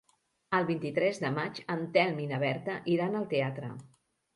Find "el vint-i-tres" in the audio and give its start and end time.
0.59-1.21